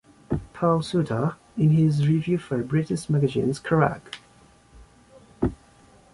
[0.53, 4.01] Paul Suter, in his review for the British magazine Kerrang!